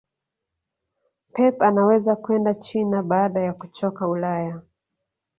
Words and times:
pep 1.33 1.61
anaweza 1.61 2.15
kwenda 2.15 2.55
china 2.55 3.03
baada 3.03 3.39
ya 3.43 3.53
kuchoka 3.53 4.07
ulaya 4.07 4.61